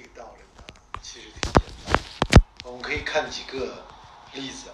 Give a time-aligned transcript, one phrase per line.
[0.00, 0.64] 这个道理呢，
[1.02, 1.94] 其实挺简单。
[2.64, 3.84] 我们可以看几个
[4.32, 4.70] 例子，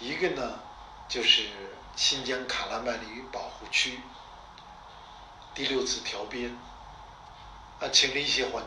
[0.00, 0.58] 一个呢
[1.06, 1.50] 就是
[1.94, 4.00] 新疆卡拉麦里保护区
[5.54, 6.56] 第六次调编，
[7.78, 8.62] 啊，请了一些环，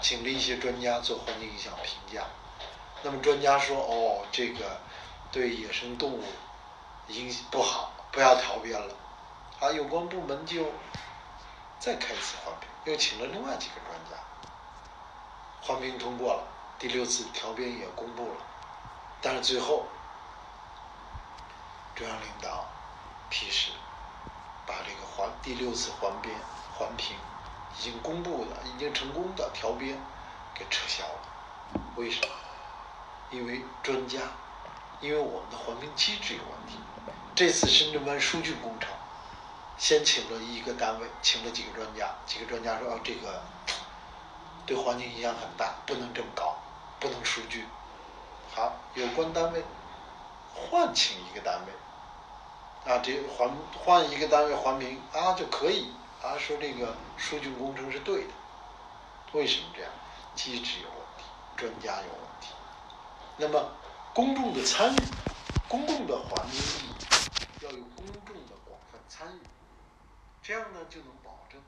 [0.00, 2.24] 请了一些专家做环境影响评价。
[3.02, 4.80] 那么专家说，哦，这个
[5.30, 6.24] 对野生动物
[7.08, 8.94] 影响不好，不要调编了。
[9.60, 10.64] 啊，有关部门就
[11.78, 14.16] 再开一次环评，又请了另外几个专家。
[15.66, 16.44] 环评通过了，
[16.78, 18.36] 第六次调编也公布了，
[19.20, 19.84] 但是最后
[21.96, 22.64] 中央领导
[23.28, 23.72] 批示，
[24.64, 26.32] 把这个环第六次环编
[26.72, 27.16] 环评
[27.76, 30.00] 已经公布的、已经成功的调编
[30.54, 31.80] 给撤销了。
[31.96, 32.28] 为什么？
[33.32, 34.20] 因为专家，
[35.00, 36.78] 因为我们的环评机制有问题。
[37.34, 38.88] 这次深圳湾疏浚工程，
[39.76, 43.42] 先请了一个单位，请了几个专家，几个专家说，哦，这个。
[44.66, 46.56] 对环境影响很大，不能这么搞，
[46.98, 47.64] 不能疏浚。
[48.52, 49.64] 好，有关单位
[50.54, 58.32] 换请一个单位，啊，这环换一个单位环评啊就可以啊，说这个疏浚工程是对的。
[59.32, 59.90] 为什么这样？
[60.34, 61.24] 机制有问题，
[61.56, 62.48] 专家有问题。
[63.38, 63.70] 那么
[64.14, 64.98] 公众的参与，
[65.68, 69.40] 公共的环境利益要有公众的广泛参与，
[70.42, 71.60] 这样呢就能保证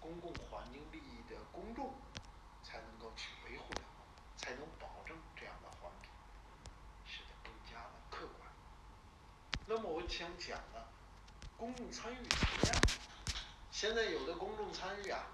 [0.00, 1.90] 公共环境利益的公众。
[2.66, 3.82] 才能够去维护它，
[4.36, 6.10] 才能保证这样的环境
[7.06, 8.50] 使得更加的客观。
[9.66, 10.82] 那么我想讲呢，
[11.56, 12.82] 公众参与怎么样？
[13.70, 15.26] 现在有的公众参与啊，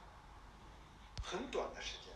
[1.22, 2.12] 很短的时间，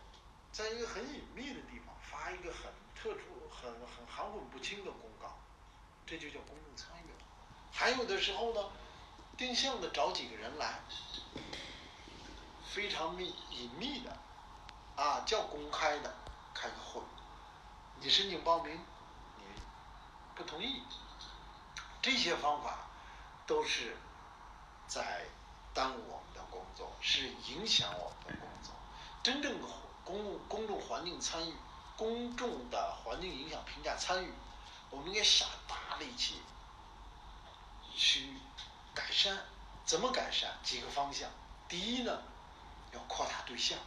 [0.51, 5.39] 在一个很隐秘的地方发一个很特殊、很很含混不清的公告，
[6.05, 7.09] 这就叫公众参与。
[7.71, 8.71] 还有的时候呢，
[9.35, 10.79] 定向的找几个人来，
[12.65, 14.17] 非常密隐秘的。
[14.97, 16.13] 啊，叫公开的
[16.55, 17.01] 开个会，
[18.01, 18.73] 你申请报名，
[19.37, 19.43] 你
[20.35, 20.81] 不同意，
[22.01, 22.79] 这些方法
[23.45, 23.95] 都是
[24.87, 25.23] 在
[25.71, 28.73] 耽误我们的工作，是影响我们的工作。
[29.21, 29.67] 真正的
[30.03, 31.53] 公公众环境参与，
[31.95, 34.33] 公众的环境影响评价参与，
[34.89, 36.41] 我们应该下大力气
[37.95, 38.33] 去
[38.95, 39.37] 改善。
[39.85, 40.57] 怎么改善？
[40.63, 41.29] 几个方向。
[41.69, 42.21] 第一呢，
[42.91, 43.77] 要扩大对象。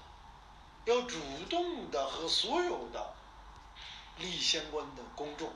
[0.86, 1.18] 要主
[1.48, 3.14] 动的和所有的
[4.18, 5.52] 利益相关的公众，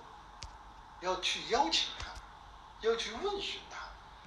[1.01, 2.07] 要去邀请他，
[2.81, 3.79] 要去问询他，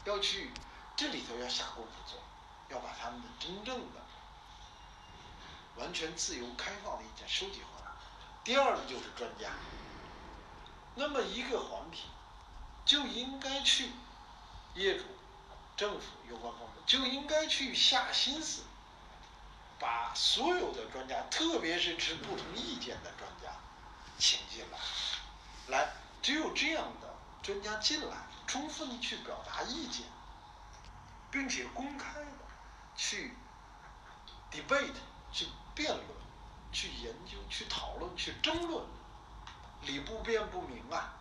[0.05, 0.51] 要去
[0.95, 2.19] 这里头要下功夫做，
[2.69, 4.01] 要把他们的真正的
[5.77, 7.91] 完全自由开放的意见收集回来。
[8.43, 9.51] 第二个就是专家，
[10.95, 12.05] 那么一个环评
[12.85, 13.91] 就应该去
[14.73, 15.05] 业主、
[15.75, 18.63] 政府有关部门就应该去下心思。
[19.79, 23.55] 把所有的专家，特别是持不同意见的专家，
[24.17, 24.77] 请进来，
[25.67, 28.17] 来，只有这样的专家进来，
[28.47, 30.05] 充分的去表达意见，
[31.29, 32.27] 并且公开的
[32.95, 33.35] 去
[34.51, 34.95] debate，
[35.31, 36.07] 去辩论，
[36.71, 38.83] 去研究，去讨论，去争论，
[39.83, 41.13] 理不辩不明啊，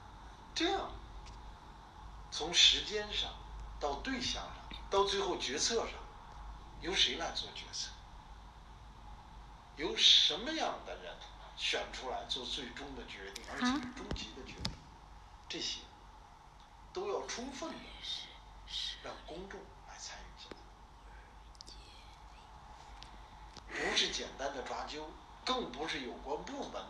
[0.54, 0.90] 这样，
[2.30, 3.30] 从时间上，
[3.78, 5.92] 到对象上，到最后决策上，
[6.80, 7.90] 由谁来做决策？
[9.76, 11.14] 由什么样的人
[11.56, 14.72] 选出来做最终的决定，而且是终极的决定，
[15.48, 15.80] 这些
[16.92, 17.76] 都要充分的
[19.02, 20.48] 让公众来参与进
[23.68, 25.04] 来，不是简单的抓阄，
[25.44, 26.82] 更不是有关部门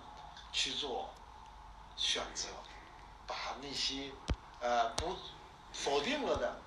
[0.52, 1.12] 去做
[1.96, 2.48] 选择，
[3.26, 4.10] 把那些
[4.60, 5.16] 呃不
[5.72, 6.60] 否定了的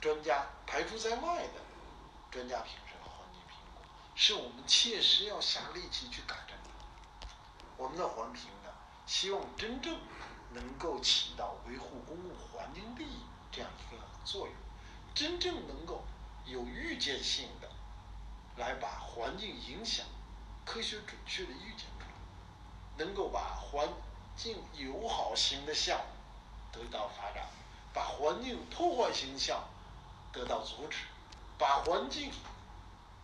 [0.00, 1.60] 专家排除在外的
[2.30, 2.85] 专家评审。
[4.18, 7.28] 是我们切实要下力气去改正的。
[7.76, 8.70] 我们的环评呢，
[9.06, 10.00] 希望真正
[10.52, 13.20] 能够起到维护公共环境利益
[13.52, 14.54] 这样一个作用，
[15.14, 16.02] 真正能够
[16.46, 17.68] 有预见性的
[18.56, 20.06] 来把环境影响
[20.64, 23.86] 科学准确的预见出来，能够把环
[24.34, 27.46] 境友好型的项目得到发展，
[27.92, 29.66] 把环境破坏型项目
[30.32, 31.00] 得到阻止，
[31.58, 32.32] 把环境。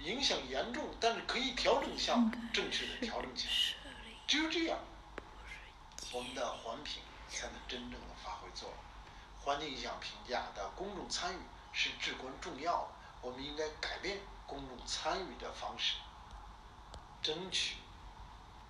[0.05, 3.53] 影响严重，但是可以调整项目，正确的调整起来。
[4.27, 4.79] 只有这样，
[6.13, 8.79] 我们的环评才能真正的发挥作用。
[9.41, 11.39] 环境影响评价的公众参与
[11.73, 12.89] 是至关重要的，
[13.21, 15.97] 我们应该改变公众参与的方式，
[17.23, 17.77] 争取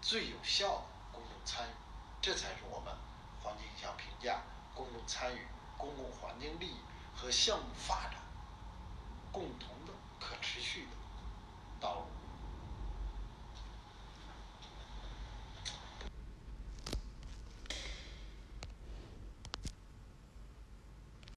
[0.03, 1.73] 最有效的公众参与，
[2.21, 2.95] 这才是我们
[3.43, 4.43] 环境影响评价、
[4.75, 5.47] 公众参与、
[5.79, 6.77] 公共环境利益
[7.15, 8.21] 和项目发展
[9.31, 11.02] 共同的可持续的。
[11.83, 12.22] tal.